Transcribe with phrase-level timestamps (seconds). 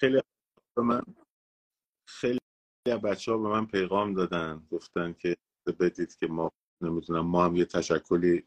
[0.00, 0.22] خیلی
[0.76, 1.02] به من
[2.08, 2.40] خیلی
[3.04, 4.66] بچه ها به من پیغام دادن.
[4.70, 5.36] گفتن که
[5.80, 8.44] بدید که ما نمی‌دونم ما هم یه تشکلی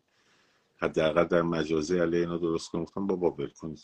[0.78, 2.84] حداقل در مجازی علیه اینا درست کنیم.
[2.84, 3.80] گفتم بابا ول کنید.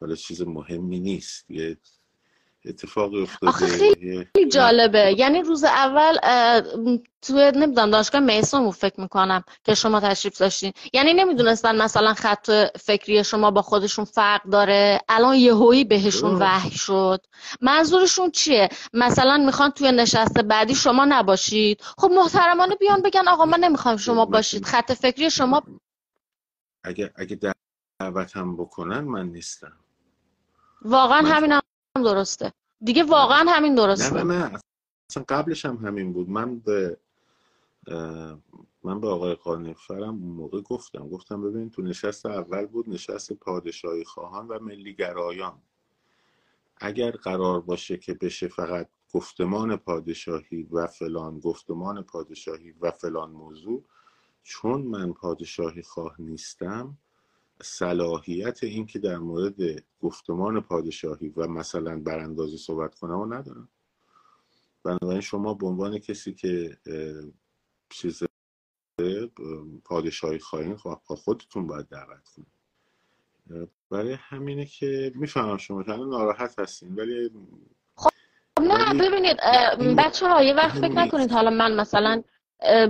[0.00, 1.50] حالا چیز مهمی نیست.
[1.50, 1.78] یه
[2.66, 3.52] اتفاقی افتاده.
[3.52, 5.14] خیلی جالبه.
[5.18, 6.16] یعنی روز اول
[7.22, 10.72] تو نمی‌دونم دانشگاه میسون فکر می‌کنم که شما تشریف داشتین.
[10.92, 12.50] یعنی نمی‌دونستن مثلا خط
[12.80, 15.00] فکری شما با خودشون فرق داره.
[15.08, 17.26] الان یهویی بهشون وحی شد.
[17.60, 21.80] منظورشون چیه؟ مثلا می‌خوان توی نشست بعدی شما نباشید.
[21.80, 24.64] خب محترمانه بیان بگن آقا ما نمی‌خوایم شما باشید.
[24.64, 25.62] خط فکری شما
[26.84, 27.38] اگه اگه
[28.00, 29.72] دعوت هم بکنن من نیستم.
[30.82, 31.60] واقعا همین
[32.02, 32.52] درسته.
[32.80, 34.14] دیگه واقعا همین درسته.
[34.14, 34.60] نه نه نه.
[35.10, 36.28] اصلا قبلش هم همین بود.
[36.28, 36.96] من به
[38.84, 41.08] من به آقای قانفرم اون موقع گفتم.
[41.08, 45.58] گفتم ببین تو نشست اول بود نشست پادشاهی خواهان و ملیگرایان.
[46.76, 53.84] اگر قرار باشه که بشه فقط گفتمان پادشاهی و فلان گفتمان پادشاهی و فلان موضوع
[54.42, 56.98] چون من پادشاهی خواه نیستم
[57.62, 59.54] صلاحیت این که در مورد
[60.00, 63.68] گفتمان پادشاهی و مثلا براندازی صحبت کنم و ندارم.
[64.84, 66.78] بنابراین شما به عنوان کسی که
[67.88, 68.22] چیز
[69.84, 72.52] پادشاهی خواهین خودتون باید دعوت کنید.
[73.90, 77.30] برای همینه که می‌فهمم شما که ناراحت هستین ولی
[77.96, 78.10] خب
[78.60, 79.36] نه ببینید
[79.98, 82.22] بچه ها یه وقت فکر نکنید حالا من مثلا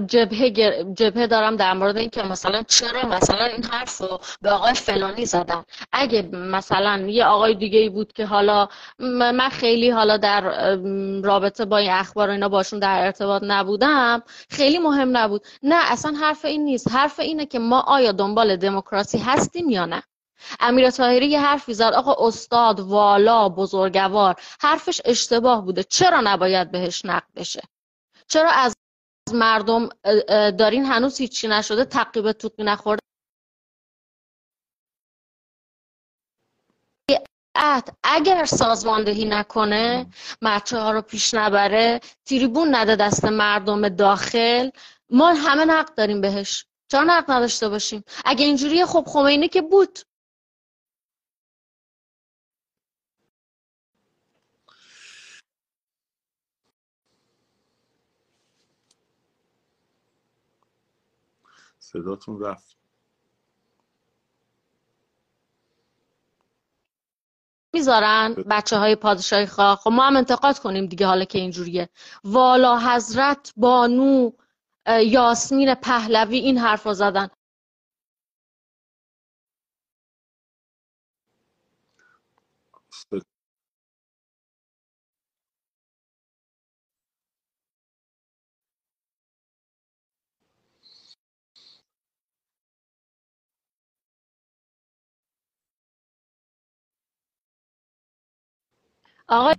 [0.07, 0.51] جبهه
[0.95, 5.65] جبهه دارم در مورد اینکه مثلا چرا مثلا این حرف رو به آقای فلانی زدن.
[5.93, 10.41] اگه مثلا یه آقای دیگه ای بود که حالا من خیلی حالا در
[11.25, 15.47] رابطه با این اخبار اینا باشون در ارتباط نبودم خیلی مهم نبود.
[15.63, 16.91] نه اصلا حرف این نیست.
[16.91, 20.03] حرف اینه که ما آیا دنبال دموکراسی هستیم یا نه؟
[20.61, 25.83] امیر طاهری یه حرفی زد آقا استاد والا بزرگوار حرفش اشتباه بوده.
[25.83, 27.63] چرا نباید بهش نقد بشه؟
[28.29, 28.77] چرا از
[29.33, 29.89] مردم
[30.51, 33.03] دارین هنوز هیچی نشده تقیب توقی نخورده.
[38.05, 40.07] اگر سازماندهی نکنه
[40.43, 44.71] بچه ها رو پیش نبره تریبون نده دست مردم داخل.
[45.11, 46.67] ما همه نقد داریم بهش.
[46.89, 49.99] چرا نقد نداشته باشیم؟ اگه اینجوریه خب خمینی که بود.
[61.83, 62.77] صداتون رفت.
[67.73, 69.77] می‌ذارن بچه های پادشاهی خواه.
[69.77, 71.89] خب ما هم انتقاد کنیم دیگه حالا که اینجوریه.
[72.25, 74.31] والا حضرت بانو
[74.87, 77.29] یاسمین پهلوی این حرف رو زدن
[99.29, 99.55] آقایی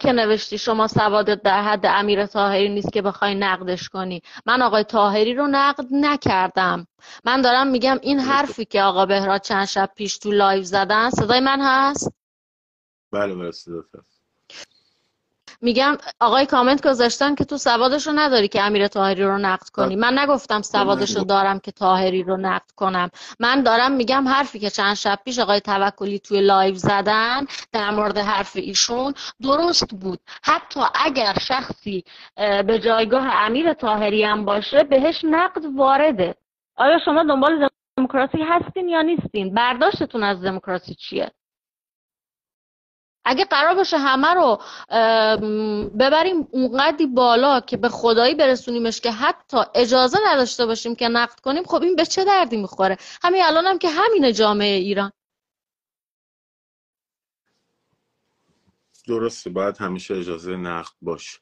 [0.00, 4.22] که نوشتی شما سوادت در حد امیر طاهری نیست که بخوای نقدش کنی.
[4.46, 6.86] من آقای طاهری رو نقد نکردم.
[7.24, 11.40] من دارم میگم این حرفی که آقا بهراد چند شب پیش تو live زدن صدای
[11.40, 12.12] من هست؟
[13.12, 14.15] بله بله هست.
[15.62, 19.96] میگم آقای کامنت گذاشتن که تو سوادش رو نداری که امیر طاهری رو نقد کنی.
[19.96, 23.10] من نگفتم سوادش رو دارم که طاهری رو نقد کنم.
[23.40, 28.18] من دارم میگم حرفی که چند شب پیش آقای توکلی توی live زدن در مورد
[28.18, 30.18] حرف ایشون درست بود.
[30.42, 32.04] حتی اگر شخصی
[32.36, 36.34] به جایگاه امیر تاهری هم باشه بهش نقد وارده.
[36.76, 41.30] آیا شما دنبال دموکراسی هستین یا نیستین؟ برداشتتون از دموکراسی چیه؟
[43.28, 44.60] اگه قرار باشه همه رو
[45.98, 51.64] ببریم اونقدی بالا که به خدایی برسونیمش که حتی اجازه نداشته باشیم که نقد کنیم
[51.64, 55.12] خب این به چه دردی می‌خوره؟ همین الان هم که همین جامعه ایران.
[59.08, 61.38] درسته باید همیشه اجازه نقد باشه.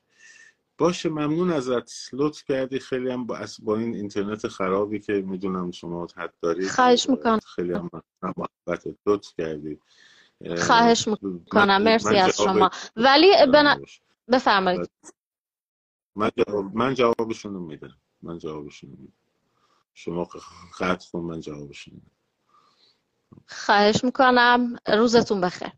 [0.79, 1.91] باشه ممنون ازت.
[2.13, 2.79] لطف کردی.
[2.79, 7.39] خیلی هم با, با این اینترنت خرابی که می‌دونم شما حد دارید خواهش می‌کنم.
[7.57, 7.91] خیلی هم
[8.23, 8.85] محبت.
[9.07, 9.81] لطف کردی.
[10.67, 11.83] خواهش می‌کنم.
[11.83, 12.71] مرسی از شما.
[12.97, 13.81] ولی بنا...
[14.33, 14.91] بفرمایید.
[16.17, 16.77] من, جواب...
[16.77, 17.97] من جوابشون میدم.
[18.23, 19.13] من جوابشون میدم.
[19.95, 20.29] شما
[20.79, 22.11] قطع کن من جوابشون میدم.
[23.47, 24.77] خواهش می‌کنم.
[24.87, 25.73] روزتون بخیر.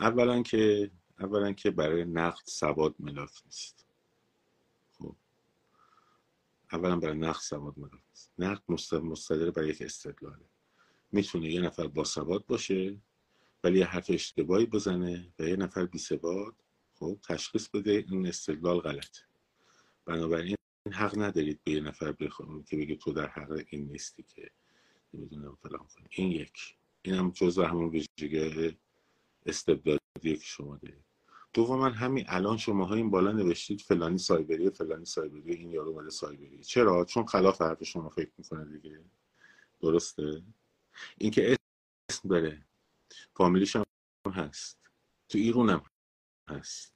[0.00, 0.90] اولا که
[1.20, 3.86] اولا که برای نقد سواد ملاک نیست.
[4.98, 5.16] خب.
[6.72, 8.32] اولا برای نقد سواد ملاک نیست.
[8.38, 10.44] نقد مستدر برای یک استدلاله.
[11.12, 12.96] می‌تونه یه نفر با سواد باشه
[13.64, 16.54] ولی یه حرف اشتباهی بزنه و یه نفر بی سواد
[16.94, 19.20] خب تشخیص بده این استدلال غلطه
[20.04, 20.56] بنابراین
[20.92, 24.50] حق ندارید به یه نفر بخونید که بگه تو در حق این نیستی که
[25.14, 26.76] نمی‌دونم فلان این یک.
[27.02, 28.76] این هم جزء همون ویژگی
[29.46, 31.04] استبدادیه که شما دارید.
[31.52, 36.64] دوما همین الان شما این بالا نوشتید فلانی سایبری فلانی سایبری این یارو مال سایبری
[36.64, 39.00] چرا؟ چون خلاف حرف شما فکر می‌کنه دیگه.
[39.80, 40.42] درسته؟
[41.18, 41.56] اینکه
[42.10, 42.66] اسم داره.
[43.34, 43.84] فامیلیش هم
[44.26, 44.78] هست.
[45.28, 45.82] تو ایرون هم
[46.48, 46.94] هست.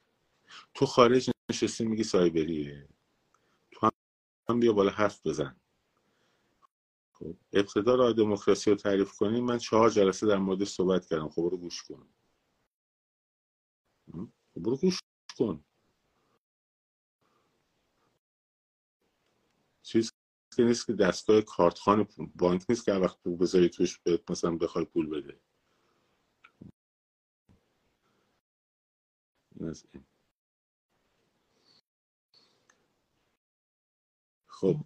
[0.74, 2.88] تو خارج نشستی میگی سایبریه.
[3.70, 3.90] تو
[4.48, 5.56] هم بیا بالا حرف بزن.
[7.12, 11.28] خب ابتدا راه دموکراسی رو تعریف کنیم من چهار جلسه در مورد صحبت کردم.
[11.28, 12.08] خب برو گوش کن.
[14.54, 15.00] خب برو گوش
[15.38, 15.64] کن.
[19.82, 20.11] چیز
[20.56, 24.00] که نیست که دستگاه کارتخان بانک نیست که وقت بذاری توش
[24.30, 25.40] مثلا بخوای پول بده.
[34.46, 34.76] خب.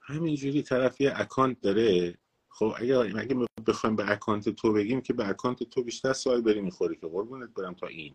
[0.00, 2.18] همینجوری طرف یه اکانت داره.
[2.54, 6.60] خب اگه اگه بخوایم به اکانت تو بگیم که به اکانت تو بیشتر سوال بری
[6.60, 8.14] می‌خوری که قربونت برم تا این.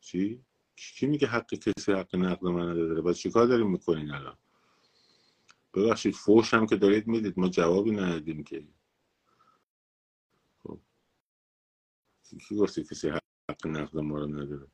[0.00, 0.44] چی؟
[0.76, 4.38] کی میگه حق کسی حق نقد من نداره؟ باز چیکار داریم می‌کنین الان؟
[5.74, 8.68] ببخشید فوش هم که دارید می‌دید ما جوابی ندادیم که.
[10.64, 10.78] خب.
[12.48, 14.68] کی گفتی کسی حق نقد ما رو نداره؟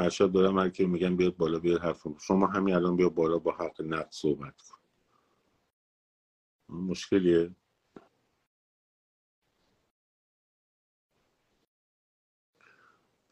[0.00, 3.38] هر شب دارم هر که میگم بیاد بالا بیاد حرف شما همین الان بیا بالا
[3.38, 4.78] با حق نقد صحبت کن.
[6.68, 7.50] مشکلیه؟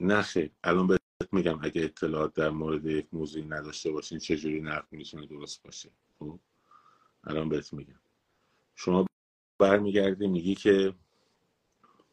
[0.01, 0.25] نه
[0.65, 1.01] الان بهت
[1.33, 6.41] میگم اگه اطلاعات در مورد یک موضوعی نداشته باشین چجوری نقد می‌تونه درست باشه؟ خب؟
[7.25, 8.01] الان بهت میگم.
[8.75, 9.07] شما
[9.59, 10.95] برمیگردی میگی که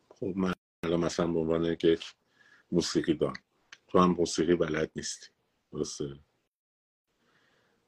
[0.09, 0.53] خب من
[0.83, 1.99] الان مثلا به عنوان که
[2.71, 3.35] موسیقی دان
[3.95, 5.27] تو هم موسیقی بلد نیستی.
[5.71, 6.19] درسته؟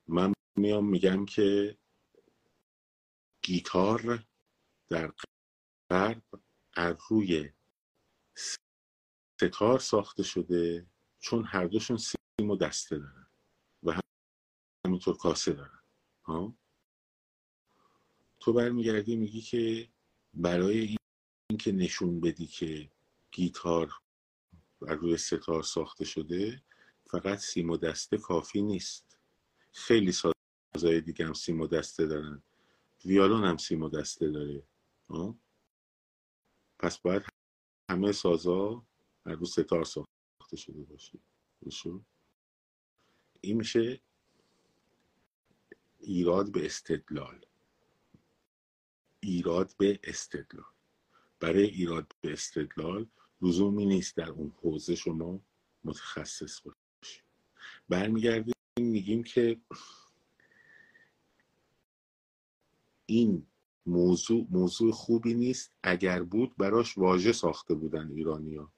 [0.07, 1.77] من میام میگم که
[3.41, 4.25] گیتار
[4.89, 5.13] در
[5.89, 6.23] غرب
[6.73, 7.49] از روی
[9.37, 10.87] ستار ساخته شده
[11.19, 13.27] چون هر دوشون سیم و دسته دارن
[13.83, 13.99] و
[14.85, 15.79] همینطور کاسه دارن.
[16.23, 16.53] ها؟
[18.39, 19.89] تو برمیگردی میگی که
[20.33, 20.97] برای
[21.49, 22.91] این که نشون بدی که
[23.31, 23.93] گیتار
[24.81, 26.63] بر روی ستار ساخته شده
[27.05, 29.17] فقط سیم و دسته کافی نیست.
[29.71, 32.43] خیلی سازهای دیگه هم سیم و دسته دارن.
[33.05, 34.63] ویالون هم سیم و دسته داره.
[36.79, 37.21] پس باید
[37.89, 38.85] همه سازا
[39.25, 41.19] هر رو ستار ساخته شده باشه.
[43.41, 44.01] این میشه
[45.99, 47.45] ایراد به استدلال.
[49.19, 50.71] ایراد به استدلال.
[51.39, 53.07] برای ایراد به استدلال
[53.41, 55.39] لزومی نیست در اون حوزه شما
[55.83, 57.23] متخصص باشید
[57.89, 59.59] برمیگردیم میگیم که
[63.05, 63.47] این
[63.85, 65.71] موضوع موضوع خوبی نیست.
[65.83, 68.71] اگر بود براش واژه ساخته بودن ایرانیا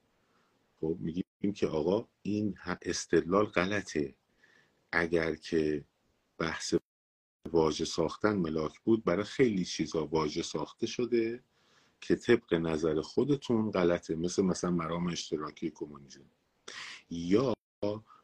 [0.81, 4.15] خب میگیم که آقا این استدلال غلطه.
[4.91, 5.85] اگر که
[6.37, 6.75] بحث
[7.51, 11.43] واژه ساختن ملاک بود برای خیلی چیزا واژه ساخته شده.
[12.01, 16.31] که طبق نظر خودتون غلطه مثل مثلا مرام اشتراکی کمونیسم.
[17.09, 17.53] یا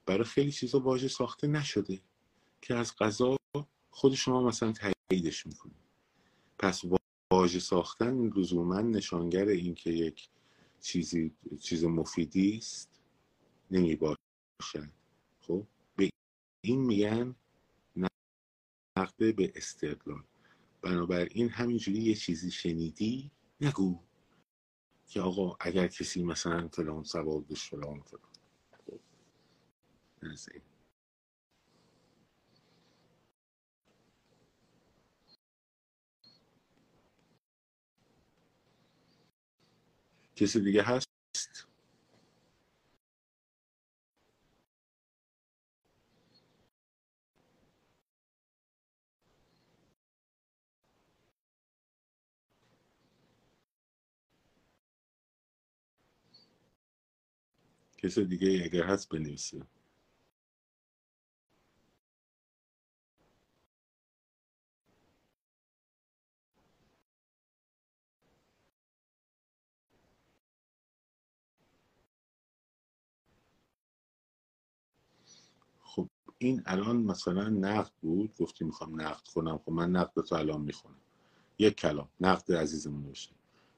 [0.06, 2.02] برای خیلی چیزا واژه ساخته نشده
[2.62, 3.38] که از قضا
[3.90, 5.86] خود شما مثلا تاییدش می‌کنید
[6.60, 6.82] پس
[7.34, 10.30] واژه ساختن لزوما نشانگر این که یک
[10.82, 12.90] چیزی چیز مفیدی است
[13.72, 14.90] نمی باشد
[15.42, 16.10] خب؟ به
[16.64, 17.36] این میگن
[18.98, 20.24] نقده به استدلال.
[20.82, 23.32] بنابراین همینجوری یه چیزی شنیدی
[23.62, 24.00] نگو
[25.08, 28.32] که آقا اگر کسی مثلا فلان سوال داشت فلان فلان.
[40.36, 41.15] کسی دیگه هست
[58.06, 59.68] کس دیگه اگر هست بنویسه.
[75.80, 80.62] خب این الان مثلا نقد بود گفتی می‌خوام نقد کنم خب من نقد تو الان
[80.62, 81.02] می‌خونم.
[81.60, 83.36] یک کلام نقد عزیزمون نوشتم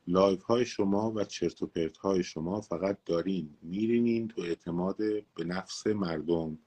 [0.07, 3.57] live های شما و چرت و پرت های شما فقط دارین.
[3.61, 4.97] میرینین تو اعتماد
[5.35, 6.57] به نفس مردم.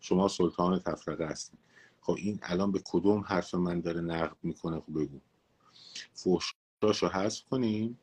[0.00, 1.58] شما سلطان تفرقه هستین.
[2.00, 5.20] خب این الان به کدوم حرف من داره نقد می‌کنه؟ خب بگو.
[6.12, 7.98] فوشاشو حذف کنیم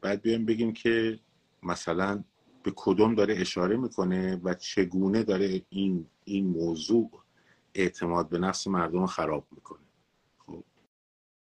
[0.00, 1.20] بعد بیایم بگیم که
[1.62, 2.24] مثلا
[2.62, 7.10] به کدوم داره اشاره می‌کنه و چگونه داره این این موضوع
[7.74, 9.86] اعتماد به نفس مردم خراب می‌کنه.
[10.38, 10.64] خب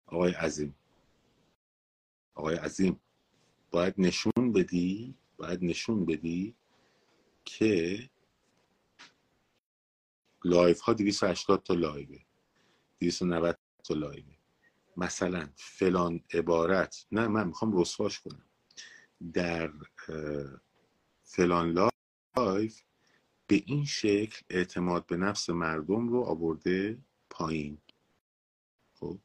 [0.07, 0.75] آقای عظیم.
[2.37, 2.99] آقای عظیم
[3.71, 6.55] باید نشون بدی باید نشون بدی
[7.45, 7.99] که
[10.45, 12.19] live ها 280 تا live ه
[12.99, 14.33] 290 تا live ه
[14.97, 18.45] مثلا فلان عبارت نه من می‌خوام رسواش کنم.
[19.33, 19.71] در
[21.23, 21.91] فلان
[22.37, 22.81] live
[23.47, 26.97] به این شکل اعتماد به نفس مردم رو آورده
[27.29, 27.77] پایین.
[28.99, 29.19] خب؟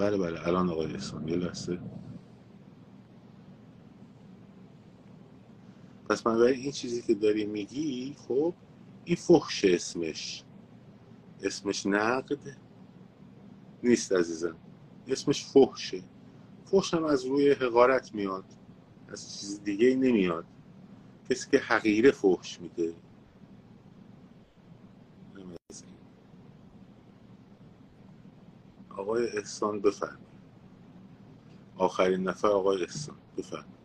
[0.00, 0.48] بله بله.
[0.48, 1.80] الان آقای احسان یه لحظه.
[6.10, 8.54] پس من این چیزی که داری میگی خب
[9.04, 10.44] این فخش اسمش.
[11.42, 12.58] اسمش نقد
[13.82, 14.56] نیست عزیزم.
[15.08, 16.02] اسمش فحشه.
[16.64, 18.44] فحش هم از روی حقارت میاد.
[19.08, 20.46] از چیز دیگه نمیاد.
[21.30, 22.94] کسی که حقیره فحش میده.
[29.00, 30.28] آقای احسان بفرمایید.
[31.76, 33.80] آخرین نفر آقای احسان بفرمایید.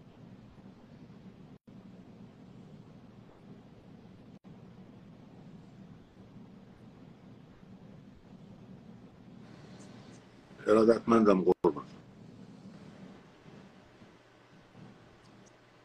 [10.67, 11.85] ارادتمندم قربان.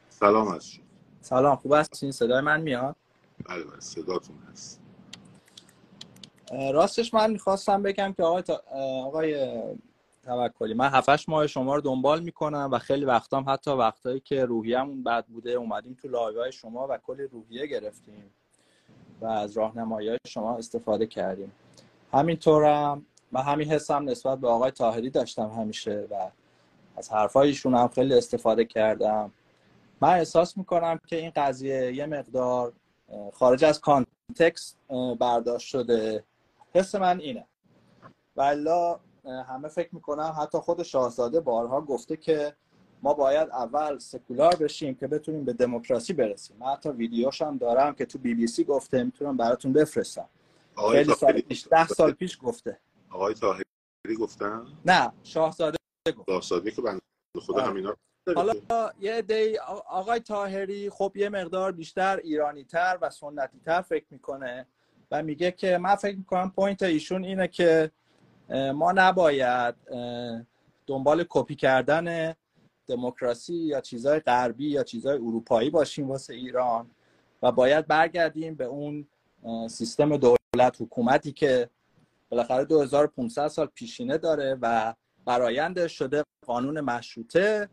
[0.08, 0.84] سلام از شما.
[1.20, 2.96] سلام خوب هستین؟ صدای من میاد؟
[3.44, 4.79] بله بله صداتون هست.
[6.50, 8.62] راستش من می‌خواستم بگم که آقای, تا...
[9.04, 9.62] آقای
[10.22, 15.02] توکلی من هفتش ماه شما رو دنبال می‌کنم و خیلی وقتام حتی وقتایی که روحیه‌مون
[15.02, 18.30] بد بوده اومدیم تو live های شما و کلی روحیه گرفتیم
[19.20, 21.52] و از راهنمایی شما استفاده کردیم.
[22.12, 26.30] همینطورم من همین حسم نسبت به آقای طاهری داشتم همیشه و
[26.96, 29.32] از حرفایشون هم خیلی استفاده کردم.
[30.00, 32.72] من احساس می‌کنم که این قضیه یه مقدار
[33.32, 34.78] خارج از context
[35.18, 36.24] برداشت شده.
[36.74, 37.46] حس من اینه.
[38.36, 42.56] والا همه فکر می‌کنم حتی خود شاهزاده بارها گفته که
[43.02, 46.56] ما باید اول سکولار بشیم که بتونیم به دموکراسی برسیم.
[46.56, 50.28] من حتی ویدیوش هم دارم که تو بی بی سی گفته می‌تونم براتون بفرستم.
[50.90, 52.80] خیلی سال پیش ده سال پیش گفته.
[53.10, 53.64] آقای تاهری
[54.18, 55.78] گفتن؟ نه شاهزاده
[56.18, 56.30] گفت.
[56.30, 57.00] شاهزاده که بنده
[57.46, 57.96] خدا همینا
[58.34, 58.52] حالا
[59.00, 64.66] یه عده آقای تاهری خب یه مقدار بیشتر ایرانی تر و سنتی تر فکر می‌کنه.
[65.10, 67.90] و میگه که من فکر می‌کنم point ایشون اینه که
[68.74, 69.74] ما نباید
[70.86, 72.34] دنبال کپی کردن
[72.86, 76.90] دموکراسی یا چیزهای غربی یا چیزهای اروپایی باشیم واسه ایران
[77.42, 79.06] و باید برگردیم به اون
[79.68, 81.70] سیستم دولت حکومتی که
[82.28, 87.68] بالاخره 2500 سال پیشینه داره و براینده شده قانون مشروطه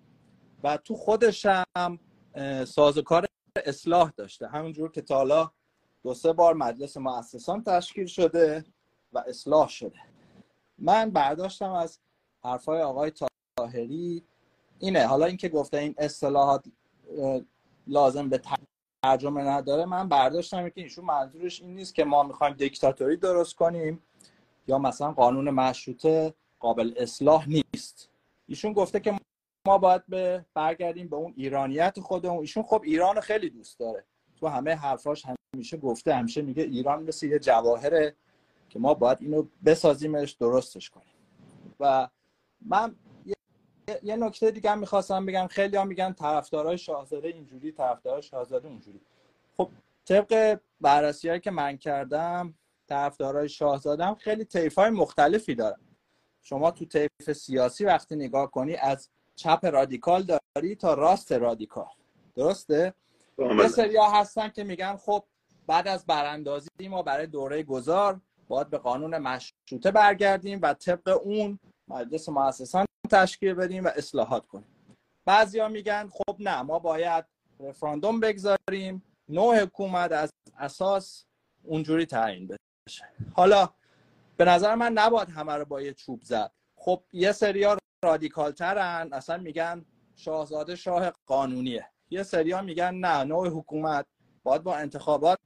[0.64, 2.00] و تو خودش هم
[2.66, 3.26] سازوکار
[3.66, 4.48] اصلاح داشته.
[4.48, 5.52] همونجور که تا حالا
[6.04, 8.66] دو سه بار مجلس مؤسسان تشکیل شده
[9.14, 10.00] و اصلاح شده.
[10.78, 12.00] من برداشتم از
[12.44, 13.12] حرفای آقای
[13.58, 14.24] تاهری
[14.80, 15.06] اینه.
[15.06, 16.66] حالا اینکه گفته این اصلاحات
[17.88, 18.42] لازم به
[19.04, 24.04] ترجمه نداره من برداشتم که ایشون منظورش این نیست که ما می‌خوایم دیکتاتوری درست کنیم
[24.68, 28.10] یا مثلا قانون مشروطه قابل اصلاح نیست.
[28.48, 29.20] ایشون گفته که
[29.68, 32.40] ما باید به برگردیم به اون ایرانیت خودمون.
[32.40, 34.04] ایشون خب ایران خیلی دوست داره.
[34.40, 38.16] تو همه حرفاش همیشه گفته همیشه میگه ایران مثل یه جواهره
[38.70, 41.14] که ما باید اینو بسازیمش درستش کنیم.
[41.80, 42.08] و
[42.62, 42.96] من
[44.04, 45.48] یه نکته دیگه هم می‌خواستم بگم.
[45.48, 49.02] خیلی هم میگن طرفدارای شاهزاده اینجوری طرفدارای شاهزاده اونجوری.
[49.58, 49.70] خب
[50.06, 52.54] طبق بررسی که من کردم
[52.88, 55.80] طرفدارای شاهزاده خیلی طیف های مختلفی دارن.
[56.42, 61.90] شما تو طیف سیاسی وقتی نگاه کنی از چپ رادیکال داری تا راست رادیکال.
[62.36, 62.94] درسته؟
[63.38, 65.24] یه سری هستن که میگن خب
[65.68, 71.60] بعد از براندازی ما برای دوره گذار باید به قانون مشروطه برگردیم و طبق اون
[71.88, 74.68] مجلس مؤسسان تشکیل بدیم و اصلاحات کنیم.
[75.26, 77.26] بعضیا میگن خب نه ما باید
[77.60, 81.26] رفراندوم بگذاریم نوع حکومت از اساس
[81.64, 82.48] اونجوری تعیین
[82.88, 83.06] بشه.
[83.34, 83.70] حالا
[84.38, 86.52] به نظر من نباید همه رو با یه چوب زد.
[86.76, 91.90] خب یه سریا رادیکال ترن اصلا میگن شاهزاده شاه قانونیه.
[92.10, 94.06] یه سریا میگن نه نوع حکومت
[94.44, 95.40] باید با انتخابات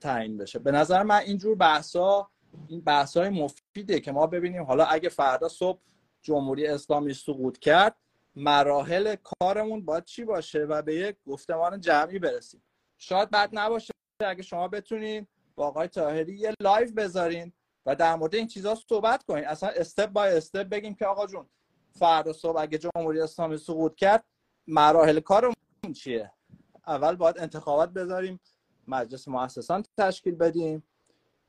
[0.00, 0.58] تعیین بشه.
[0.58, 2.28] به نظر من اینجور بحثا
[2.68, 4.62] این بحث های مفیده که ما ببینیم.
[4.62, 5.80] حالا اگه فردا صبح
[6.22, 7.96] جمهوری اسلامی سقوط کرد
[8.36, 12.62] مراحل کارمون باید چی باشه و به یک گفتمان جمعی برسیم.
[12.98, 17.52] شاید بعد نباشه اگه شما بتونین با آقای تاهری یه لایو بذارین
[17.86, 19.46] و در مورد این چیزها صحبت کنین.
[19.46, 21.46] اصلا step by step بگیم که آقا جون
[21.90, 24.24] فردا صبح اگه جمهوری اسلامی سقوط کرد
[24.66, 25.54] مراحل کارمون
[25.96, 26.32] چیه؟
[26.86, 28.40] اول باید انتخابات بذاریم.
[28.88, 30.82] مجلس مؤسسان تشکیل بدیم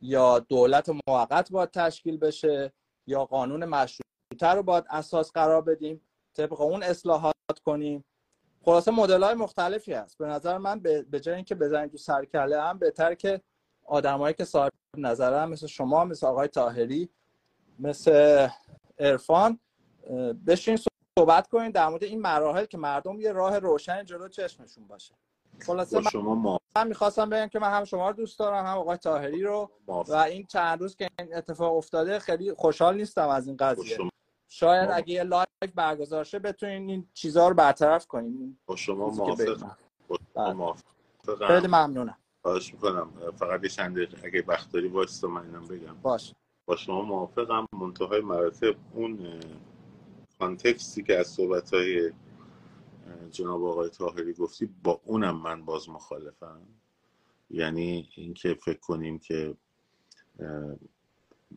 [0.02, 2.74] یا دولت موقت باید تشکیل بشه
[3.08, 6.02] یا قانون مشروطه رو باید اساس قرار بدیم
[6.34, 7.34] طبق اون اصلاحات
[7.66, 8.06] کنیم.
[8.66, 10.18] خلاصه مدل های مختلفی هست.
[10.18, 13.42] به نظر من به جای اینکه بزنیم تو سرکله هم بهتر که
[13.86, 17.10] آدمایی که صاحب نظر مثل شما مثل آقای تاهری
[17.80, 18.48] مثل
[18.98, 19.60] ارفان
[20.48, 20.78] بشین
[21.20, 25.16] صحبت کنیم در مورد این مراحل که مردم یه راه روشن جلو چشمشون باشه.
[25.60, 26.60] خلاصه شما ما...
[26.76, 29.72] من می‌خواستم بگم که من هم شما رو دوست دارم هم آقای تاهری رو.
[29.88, 33.98] و این چند روز که این اتفاق افتاده خیلی خوشحال نیستم از این قضیه.
[34.48, 35.46] شاید اگه یه لایو
[35.76, 38.58] برگزار شه بتونین این چیزها رو برطرف کنین.
[38.66, 39.78] با شما موافقم
[41.26, 41.48] بله.
[41.48, 42.18] خیلی ممنونم.
[42.42, 43.10] خواهش می‌کنم.
[43.36, 45.96] فقط یه چند اگه وقت داری وایستا من اینم بگم.
[46.02, 46.34] باش
[46.66, 47.66] با شما موافقم.
[47.74, 49.40] منتهای مراتب اون
[50.40, 52.12] کانتکستی که از صحبت های
[53.32, 56.62] جناب آقای تاهری گفتی با اونم من باز مخالفم.
[57.50, 59.56] یعنی اینکه فکر کنیم که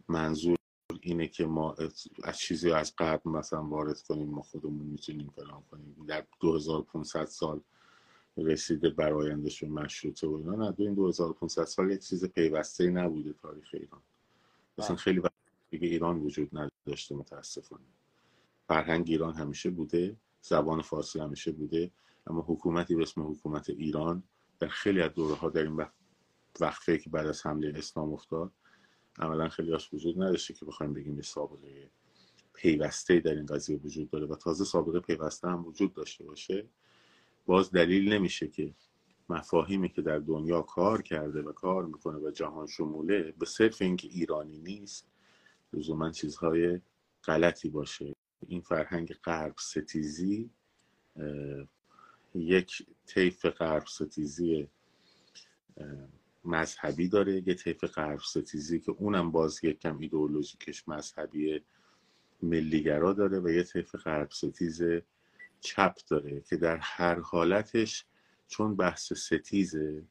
[0.08, 0.56] منظور
[1.00, 1.76] اینه که ما
[2.24, 6.04] از چیزی از قبل مثلا وارد کنیم ما خودمون می‌تونیم فلان کنیم.
[6.08, 7.60] در 2500 سال
[8.36, 13.68] رسیده برایندش به مشروطه و اینا نه این 2500 سال یک چیز پیوسته نبوده تاریخ
[13.72, 14.00] ایران.
[14.78, 14.96] مثلا بله.
[14.96, 15.32] خیلی وقت
[15.70, 17.84] دیگه ایران وجود نداشته متاسفانه.
[18.68, 20.16] فرهنگ ایران همیشه بوده.
[20.42, 21.90] زبان فارسی همیشه بوده
[22.26, 24.22] اما حکومتی به اسم حکومت ایران
[24.58, 25.86] در خیلی از دوره ها در این
[26.60, 28.52] وقفه که بعد از حمله اسلام افتاد
[29.18, 31.90] عملا خیلی هاش وجود نداشته که بخوایم بگیم یه سابقه
[32.54, 36.68] پیوسته در این قضیه وجود داره و تازه سابقه پیوسته هم وجود داشته باشه.
[37.46, 38.74] باز دلیل نمیشه که
[39.28, 44.08] مفاهیمی که در دنیا کار کرده و کار می‌کنه و جهان شموله به صرف اینکه
[44.08, 45.06] ایرانی نیست
[45.72, 46.80] لزوما چیزهای
[47.24, 48.14] غلطی باشه.
[48.46, 50.50] این فرهنگ غرب ستیزی
[52.34, 54.68] یک طیف غرب ستیزی
[56.44, 61.62] مذهبی داره یه طیف غرب ستیزی که اونم باز یک کم ایدئولوژیکش مذهبی
[62.42, 64.82] ملیگرا داره و یه طیف غرب ستیز
[65.60, 68.04] چپ داره که در هر حالتش
[68.48, 70.02] چون بحث ستیزه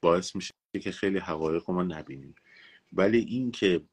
[0.00, 2.34] باعث میشه که خیلی حقایق ما نبینیم.
[2.92, 3.84] ولی این که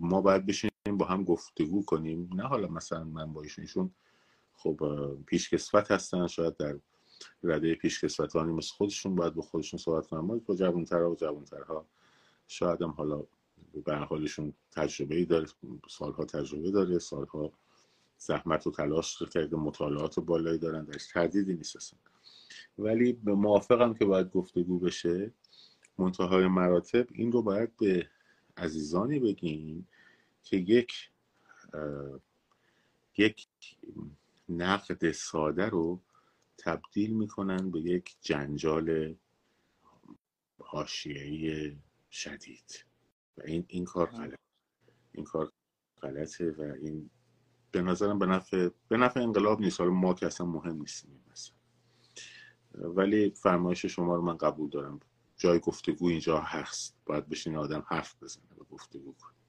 [0.00, 2.30] ما باید بشینیم با هم گفتگو کنیم.
[2.34, 3.90] نه حالا مثلا من با ایشون
[4.54, 4.80] خب
[5.26, 6.26] پیشکسوت هستن.
[6.26, 6.78] شاید در
[7.42, 10.20] رده پیشکسوتانی مثل خودشون باید با خودشون صحبت کنن.
[10.20, 11.86] ما با جوانترها و جوانترها
[12.48, 13.22] شاید هم حالا
[13.84, 15.46] به حالشون تجربه ای داره
[15.88, 16.98] سالها تجربه داره.
[16.98, 17.52] سالها
[18.18, 21.94] زحمت و تلاش کرده مطالعات بالایی دارن درش تردیدی نیست
[22.78, 25.32] ولی به موافقم که باید گفتگو بشه.
[25.98, 28.08] منتهای مراتب این رو باید به
[28.56, 29.88] عزیزانی بگیم
[30.42, 31.10] که یک
[33.16, 33.48] یک
[34.48, 36.00] نقد ساده رو
[36.58, 39.14] تبدیل می‌کنن به یک جنجال
[40.60, 41.76] حاشیه‌ای
[42.10, 42.84] شدید.
[43.38, 44.38] و این این کار غلط.
[45.12, 45.52] این کار
[46.02, 47.10] غلطه و این
[47.72, 49.80] به نظرم به نفع به نفع انقلاب نیست.
[49.80, 51.54] حالا ما که اصلا مهم نیستیم مثلا
[52.74, 55.00] ولی فرمایش شما رو من قبول دارم.
[55.36, 56.96] جای گفتگو اینجا هست.
[57.06, 59.39] باید بشین آدم حرف بزنه و گفتگو کنه.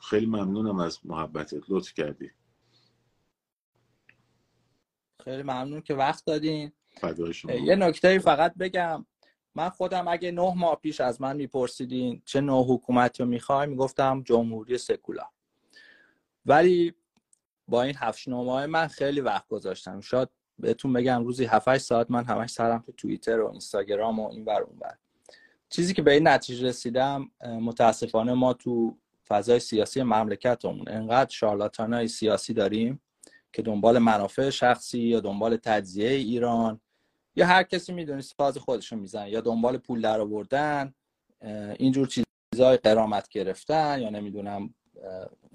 [0.00, 1.62] خیلی ممنونم از محبتت.
[1.68, 2.30] لطف کردی.
[5.24, 6.72] خیلی ممنون که وقت دادین.
[7.64, 9.06] یه نکته فقط بگم.
[9.54, 14.22] من خودم اگه نه ماه پیش از من میپرسیدین چه نوع حکومت رو می‌خوای می‌گفتم
[14.22, 15.28] جمهوری سکولار.
[16.46, 16.94] ولی
[17.68, 20.00] با این هفت ماه من خیلی وقت گذاشتم.
[20.00, 24.44] شاید بهتون بگم روزی 7 ساعت من همش سرم تو توییتر و اینستاگرام و این
[24.44, 24.96] بر اون بر
[25.68, 28.98] چیزی که به این نتیجه رسیدم متاسفانه ما تو
[29.30, 30.88] فضای سیاسی مملکتمون.
[30.88, 33.02] انقدر شارلاتانای سیاسی داریم
[33.52, 36.80] که دنبال منافع شخصی یا دنبال تجزیه ایران
[37.36, 40.94] یا هر کسی می‌دونی ساز خودشون می‌زنه یا دنبال پول در آوردن
[41.78, 42.08] اینجور
[42.54, 44.74] چیزهای قرامت گرفتن یا نمی‌دونم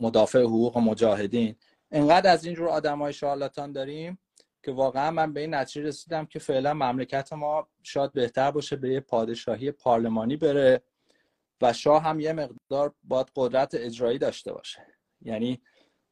[0.01, 1.55] مدافع حقوق و مجاهدین.
[1.91, 4.19] انقدر از اینجور آدم های شارلاتان داریم
[4.63, 8.89] که واقعا من به این نتیجه رسیدم که فعلا مملکت ما شاید بهتر باشه به
[8.89, 10.81] یه پادشاهی پارلمانی بره.
[11.61, 14.87] و شاه هم یه مقدار باید قدرت اجرایی داشته باشه.
[15.21, 15.61] یعنی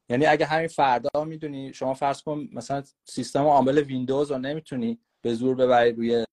[0.10, 5.34] یعنی اگه همین فردا می‌دونی شما فرض کن مثلا سیستم عامل ویندوز رو نمی‌تونی به
[5.34, 6.26] زور ببری روی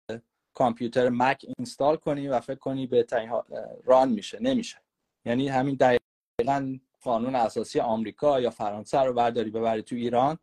[0.55, 3.07] کامپیوتر مک اینستال کنی و فکر کنی به
[3.85, 4.39] ران میشه.
[4.41, 4.77] نمیشه.
[5.25, 10.39] یعنی همین دقیقا قانون اساسی آمریکا یا فرانسه رو برداری ببری تو ایران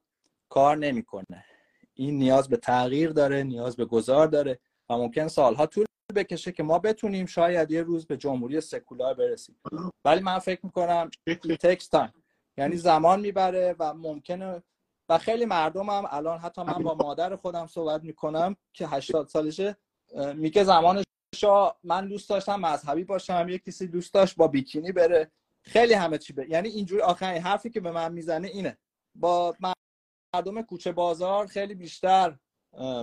[0.49, 1.45] کار نمی‌کنه.
[1.93, 5.85] این نیاز به تغییر داره نیاز به گذار داره و ممکن سالها طول
[6.17, 9.59] بکشه که ما بتونیم شاید یه روز به جمهوری سکولار برسیم.
[10.05, 11.09] ولی من فکر می‌کنم
[11.59, 12.13] takes time
[12.57, 14.63] یعنی زمان می‌بره و ممکنه
[15.09, 19.77] و خیلی مردم هم الان حتی من با مادر خودم صحبت می‌کنم که 80 سالشه
[20.35, 21.03] میگه زمانش
[21.83, 25.31] من دوست داشتم مذهبی باشم یه کسی دوست داشت با بیکینی بره.
[25.61, 28.77] خیلی همه چی به یعنی اینجوری آخرین حرفی که به من می‌زنه اینه.
[29.15, 29.55] با
[30.33, 32.37] مردم کوچه بازار خیلی بیشتر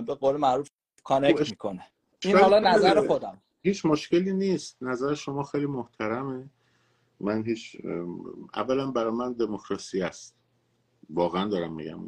[0.07, 0.69] به قول معروف
[1.03, 1.91] connect می‌کنه.
[2.25, 3.41] این حالا نظر خودم.
[3.63, 4.77] هیچ مشکلی نیست.
[4.81, 6.49] نظر شما خیلی محترمه.
[7.19, 7.77] من هیچ
[8.53, 10.35] اولا برای من دموکراسی است.
[11.09, 11.99] واقعا دارم میگم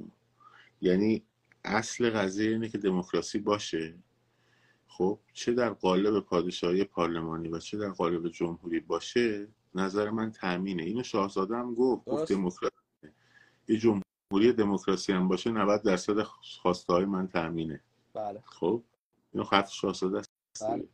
[0.82, 1.23] یعنی
[1.65, 3.95] اصل قضیه اینه که دموکراسی باشه.
[4.88, 10.84] خب چه در قالب پادشاهی پارلمانی و چه در قالب جمهوری باشه نظر من تامینه
[10.84, 12.75] اینو شاهزاده هم گفت گفت دموکراسی.
[13.67, 16.21] یه جمهوری دموکراسی هم باشه 90 درصد
[16.62, 17.82] خواسته های من تامینه
[18.13, 18.43] بله.
[18.45, 18.84] خب؟
[19.38, 20.32] اینو خط شاهزاده است.
[20.62, 20.88] بله.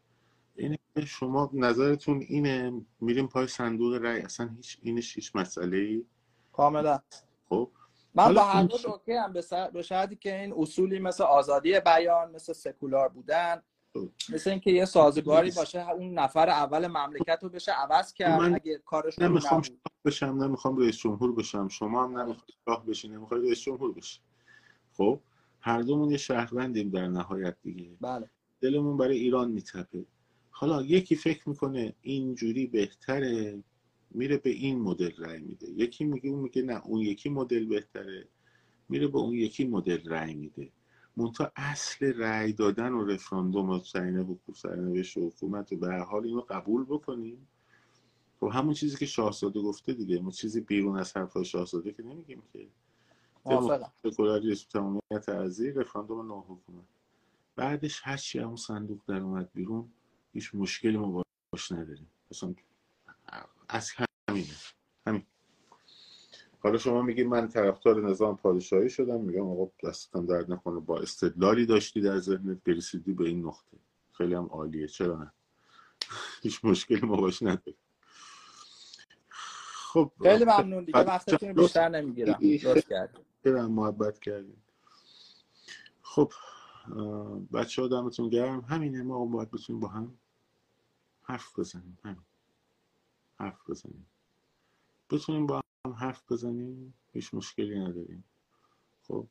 [0.56, 6.06] اینه شما نظرتون اینه میریم پای صندوق رای اصلا هیچ اینش هیچ مسئله ای
[6.52, 7.00] کاملا.
[7.50, 7.70] خب.
[8.16, 9.34] من با هر دو اوکی هم
[9.74, 13.62] به شرطی که این اصولی مثل آزادی بیان مثل سکولار بودن
[14.34, 18.78] مثل اینکه یه سازگاری باشه اون نفر اول مملکت رو بشه عوض کرد من اگه
[18.78, 19.76] کارش نمی‌خوام شاه
[20.06, 21.68] بشم نمی‌خوام رئیس جمهور بشم.
[21.68, 24.20] شما هم نمی‌خواد شاه بشی نمی‌خوای رئیس جمهور بشی.
[24.98, 25.20] خب.
[25.66, 27.90] هر دومون یه شهروندیم در نهایت دیگه.
[28.02, 28.30] بله.
[28.62, 30.06] دلمون برای ایران میتپه.
[30.50, 33.64] حالا یکی فکر می‌کنه اینجوری بهتره
[34.12, 35.68] میره به این مدل رأی میده.
[35.70, 38.28] یکی میگه اون میگه نه اون یکی مدل بهتره.
[38.90, 40.70] میره به اون یکی مدل رأی میده.
[41.18, 46.26] منتها اصل رأی دادن و رفراندوم و حقوق سرنوشت و حکومت و به هر حال
[46.26, 47.48] اینو قبول بکنیم.
[48.40, 52.44] خب همون چیزی که شاهزاده گفته دیگه ما چیزی بیرون از حرفای شاهزاده که نمیگیم
[52.54, 52.68] که.
[54.04, 56.86] سکولاریسم تمامیت ارزی رفراندوم نو حکومت.
[57.56, 59.92] بعدش هرچی همون صندوق در اومد بیرون
[60.34, 62.12] هیچ مشکلی ما باش نداریم.
[62.32, 62.56] اصلا
[63.70, 63.92] از
[64.30, 64.54] همینه.
[65.08, 65.24] همین.
[66.60, 69.22] حالا شما میگی من طرفدار نظام پادشاهی شدم.
[69.22, 70.80] میگم آقا دستتم درد نکنه.
[70.80, 73.78] با استدلالی داشتی در ذهنت برسیدی به این نقطه.
[74.12, 74.88] خیلی هم عالیه.
[74.88, 75.34] چرا نه؟
[76.44, 77.78] هیچ مشکلی ما باش نداریم.
[79.94, 82.40] خب خیلی ممنون دیگه وقتتون بیشتر نمی‌گیرم.
[82.64, 84.64] درست کردیم محبت کردیم.
[86.02, 86.32] خب
[87.54, 88.62] بچه ها دمتون گرم.
[88.62, 90.18] همینه ما باید بتونیم با هم
[91.24, 91.98] حرف بزنیم.
[92.04, 92.26] همین.
[93.40, 94.06] حرف بزنیم.
[95.10, 98.24] بتونیم با هم حرف بزنیم هیچ مشکلی نداریم.
[99.08, 99.28] خب.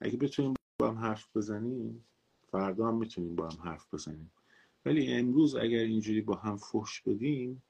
[0.00, 2.04] اگه بتونیم با هم حرف بزنیم
[2.52, 4.32] فردا هم می‌تونیم با هم حرف بزنیم.
[4.84, 7.62] ولی امروز اگر اینجوری با هم فحش بدیم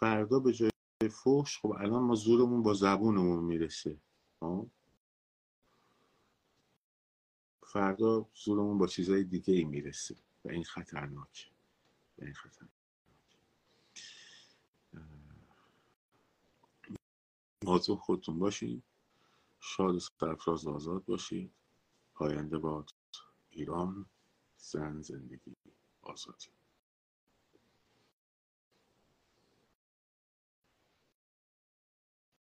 [0.00, 0.70] فردا به جای
[1.10, 3.98] فحش خب الان ما زورمون با زبونمون می‌رسه.
[4.40, 4.66] خب؟
[7.62, 10.16] فردا زورمون با چیزهای دیگه ای می‌رسه.
[10.44, 11.46] و این خطرناکه.
[12.18, 12.72] و این خطرناک
[17.64, 18.82] موضوع خودتون باشید
[19.60, 21.52] شاد و سرفراز آزاد باشید
[22.14, 22.90] پاینده باد
[23.50, 24.06] ایران
[24.56, 25.56] زن زندگی
[26.02, 26.46] آزادی